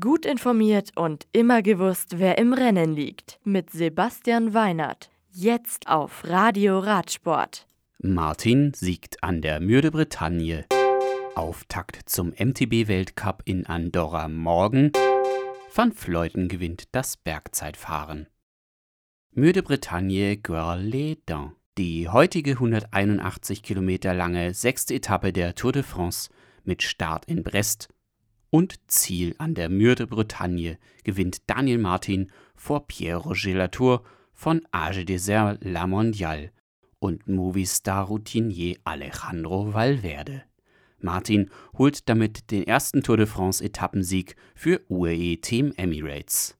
Gut 0.00 0.24
informiert 0.24 0.92
und 0.96 1.26
immer 1.32 1.60
gewusst, 1.60 2.18
wer 2.18 2.38
im 2.38 2.54
Rennen 2.54 2.94
liegt. 2.94 3.38
Mit 3.44 3.68
Sebastian 3.68 4.54
Weinert. 4.54 5.10
Jetzt 5.30 5.88
auf 5.88 6.24
Radio 6.24 6.78
Radsport. 6.78 7.66
Martin 7.98 8.72
siegt 8.72 9.22
an 9.22 9.42
der 9.42 9.60
Mürde 9.60 9.90
Bretagne. 9.90 10.64
Auftakt 11.34 12.08
zum 12.08 12.28
MTB-Weltcup 12.30 13.42
in 13.44 13.66
Andorra 13.66 14.28
morgen. 14.28 14.90
Van 15.74 15.92
Fleuten 15.92 16.48
gewinnt 16.48 16.84
das 16.92 17.18
Bergzeitfahren. 17.18 18.28
Mürde 19.32 19.62
Bretagne 19.62 20.38
Guerre-les-Dents. 20.38 21.52
Die 21.76 22.08
heutige 22.08 22.52
181 22.52 23.62
Kilometer 23.62 24.14
lange 24.14 24.54
sechste 24.54 24.94
Etappe 24.94 25.34
der 25.34 25.54
Tour 25.54 25.72
de 25.72 25.82
France 25.82 26.30
mit 26.64 26.82
Start 26.82 27.26
in 27.26 27.42
Brest 27.42 27.90
und 28.54 28.78
Ziel 28.86 29.34
an 29.38 29.56
der 29.56 29.68
Mürde 29.68 30.06
Bretagne 30.06 30.78
gewinnt 31.02 31.38
Daniel 31.48 31.78
Martin 31.78 32.30
vor 32.54 32.86
Pierre-Roger 32.86 33.54
Latour 33.54 34.04
von 34.32 34.64
Age 34.70 35.04
Desert 35.04 35.64
La 35.64 35.88
Mondiale 35.88 36.52
und 37.00 37.26
Movistar-Routinier 37.26 38.76
Alejandro 38.84 39.74
Valverde. 39.74 40.44
Martin 41.00 41.50
holt 41.76 42.08
damit 42.08 42.52
den 42.52 42.64
ersten 42.64 43.02
Tour 43.02 43.16
de 43.16 43.26
France-Etappensieg 43.26 44.36
für 44.54 44.82
UAE 44.88 45.38
Team 45.38 45.72
Emirates. 45.76 46.56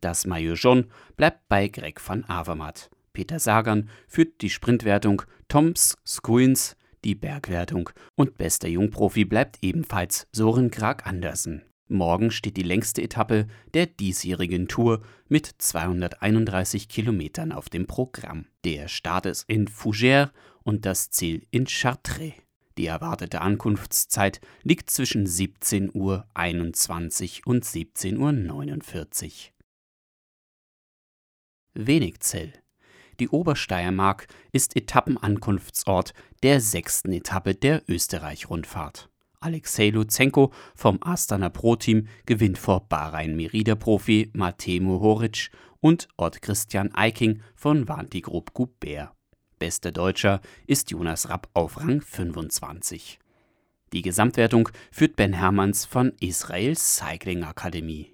Das 0.00 0.28
Maillot 0.28 0.62
jaune 0.62 0.86
bleibt 1.16 1.48
bei 1.48 1.66
Greg 1.66 2.00
van 2.08 2.22
Avermaet. 2.22 2.88
Peter 3.12 3.40
Sagan 3.40 3.90
führt 4.06 4.42
die 4.42 4.50
Sprintwertung, 4.50 5.22
Toms 5.48 5.96
Skuins 6.06 6.76
die 7.04 7.14
Bergwertung 7.14 7.90
und 8.16 8.36
bester 8.36 8.68
Jungprofi 8.68 9.24
bleibt 9.24 9.58
ebenfalls 9.62 10.26
Soren 10.32 10.70
Krag 10.70 11.06
Andersen. 11.06 11.62
Morgen 11.88 12.30
steht 12.30 12.56
die 12.56 12.62
längste 12.62 13.02
Etappe 13.02 13.46
der 13.74 13.86
diesjährigen 13.86 14.66
Tour 14.68 15.02
mit 15.28 15.46
231 15.58 16.88
Kilometern 16.88 17.52
auf 17.52 17.68
dem 17.68 17.86
Programm. 17.86 18.46
Der 18.64 18.88
Start 18.88 19.26
ist 19.26 19.44
in 19.48 19.68
Fougères 19.68 20.30
und 20.62 20.86
das 20.86 21.10
Ziel 21.10 21.46
in 21.50 21.66
Chartres. 21.66 22.32
Die 22.78 22.86
erwartete 22.86 23.42
Ankunftszeit 23.42 24.40
liegt 24.62 24.88
zwischen 24.90 25.26
17.21 25.26 25.92
Uhr 25.94 27.46
und 27.46 27.64
17.49 27.64 29.26
Uhr. 29.26 29.52
Wenigzell 31.74 32.52
die 33.20 33.28
Obersteiermark 33.28 34.26
ist 34.52 34.76
Etappenankunftsort 34.76 36.14
der 36.42 36.60
sechsten 36.60 37.12
Etappe 37.12 37.54
der 37.54 37.82
Österreich-Rundfahrt. 37.88 39.08
Alexei 39.40 39.90
Luzenko 39.90 40.52
vom 40.74 40.98
Astana 41.02 41.48
Pro-Team 41.48 42.06
gewinnt 42.26 42.58
vor 42.58 42.88
Bahrain-Merida-Profi 42.88 44.30
Matej 44.34 44.80
Mohoric 44.80 45.50
und 45.80 46.08
Ott 46.16 46.40
Christian 46.42 46.94
Eiking 46.94 47.42
von 47.54 47.88
Vanti 47.88 48.20
Group 48.20 48.54
Goubert. 48.54 49.12
Bester 49.58 49.92
Deutscher 49.92 50.40
ist 50.66 50.90
Jonas 50.90 51.28
Rapp 51.28 51.48
auf 51.54 51.80
Rang 51.80 52.00
25. 52.00 53.18
Die 53.92 54.02
Gesamtwertung 54.02 54.70
führt 54.90 55.16
Ben 55.16 55.34
Hermanns 55.34 55.84
von 55.84 56.12
Israel 56.20 56.76
Cycling 56.76 57.44
Akademie. 57.44 58.12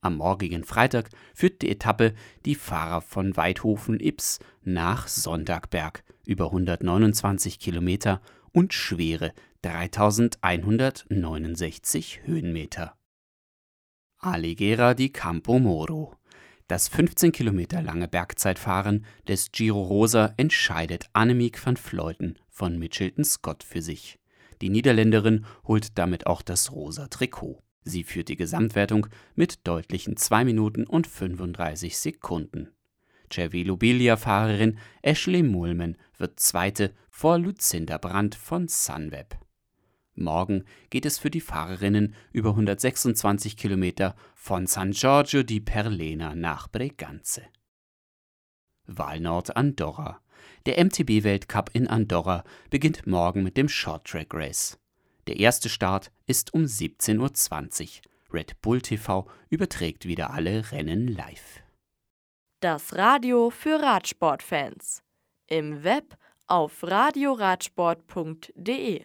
Am 0.00 0.16
morgigen 0.16 0.62
Freitag 0.62 1.08
führt 1.34 1.60
die 1.62 1.70
Etappe 1.70 2.14
die 2.44 2.54
Fahrer 2.54 3.00
von 3.00 3.36
Weidhofen-Ips 3.36 4.38
nach 4.62 5.08
Sonntagberg 5.08 6.04
über 6.24 6.44
129 6.46 7.58
Kilometer 7.58 8.20
und 8.52 8.72
schwere 8.72 9.32
3169 9.62 12.20
Höhenmeter. 12.24 12.96
Aligera 14.18 14.94
di 14.94 15.08
Campo 15.10 15.58
Moro. 15.58 16.14
Das 16.68 16.86
15 16.88 17.32
Kilometer 17.32 17.82
lange 17.82 18.06
Bergzeitfahren 18.08 19.04
des 19.26 19.50
Giro 19.52 19.82
Rosa 19.82 20.34
entscheidet 20.36 21.06
Annemiek 21.12 21.64
van 21.64 21.76
Fleuten 21.76 22.38
von 22.48 22.78
Mitchelton 22.78 23.24
Scott 23.24 23.64
für 23.64 23.82
sich. 23.82 24.18
Die 24.60 24.70
Niederländerin 24.70 25.44
holt 25.64 25.98
damit 25.98 26.26
auch 26.26 26.42
das 26.42 26.72
rosa 26.72 27.06
Trikot. 27.08 27.62
Sie 27.88 28.04
führt 28.04 28.28
die 28.28 28.36
Gesamtwertung 28.36 29.06
mit 29.34 29.66
deutlichen 29.66 30.16
2 30.16 30.44
Minuten 30.44 30.84
und 30.86 31.06
35 31.06 31.96
Sekunden. 31.96 32.68
Cervelo-Bilia-Fahrerin 33.32 34.78
Ashley 35.02 35.42
Mulman 35.42 35.96
wird 36.16 36.38
Zweite 36.38 36.92
vor 37.08 37.38
Lucinda 37.38 37.96
Brandt 37.98 38.34
von 38.34 38.68
Sunweb. 38.68 39.38
Morgen 40.14 40.64
geht 40.90 41.06
es 41.06 41.18
für 41.18 41.30
die 41.30 41.40
Fahrerinnen 41.40 42.14
über 42.32 42.50
126 42.50 43.56
Kilometer 43.56 44.16
von 44.34 44.66
San 44.66 44.90
Giorgio 44.90 45.42
di 45.42 45.60
Perlena 45.60 46.34
nach 46.34 46.68
Breganze. 46.68 47.42
Wahlnord 48.86 49.56
Andorra. 49.56 50.20
Der 50.66 50.82
MTB-Weltcup 50.84 51.70
in 51.72 51.86
Andorra 51.86 52.44
beginnt 52.68 53.06
morgen 53.06 53.42
mit 53.42 53.56
dem 53.56 53.68
Short 53.68 54.06
Track 54.06 54.34
Race. 54.34 54.78
Der 55.28 55.38
erste 55.38 55.68
Start 55.68 56.10
ist 56.26 56.52
um 56.54 56.62
17.20 56.62 57.20
Uhr. 57.20 57.30
Red 58.32 58.60
Bull 58.62 58.80
TV 58.80 59.28
überträgt 59.50 60.06
wieder 60.06 60.30
alle 60.30 60.72
Rennen 60.72 61.06
live. 61.06 61.60
Das 62.60 62.96
Radio 62.96 63.50
für 63.50 63.82
Radsportfans. 63.82 65.02
Im 65.46 65.84
Web 65.84 66.16
auf 66.46 66.82
radioradsport.de 66.82 69.04